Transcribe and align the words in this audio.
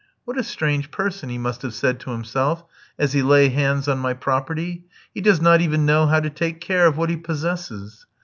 "What 0.25 0.35
a 0.35 0.43
strange 0.43 0.89
person!" 0.89 1.29
he 1.29 1.37
must 1.37 1.61
have 1.61 1.75
said 1.75 1.99
to 1.99 2.09
himself, 2.09 2.63
as 2.97 3.13
he 3.13 3.21
lay 3.21 3.49
hands 3.49 3.87
on 3.87 3.99
my 3.99 4.15
property; 4.15 4.83
"he 5.13 5.21
does 5.21 5.39
not 5.39 5.61
even 5.61 5.85
know 5.85 6.07
how 6.07 6.19
to 6.19 6.31
take 6.31 6.59
care 6.59 6.87
of 6.87 6.97
what 6.97 7.11
he 7.11 7.17
possesses." 7.17 8.07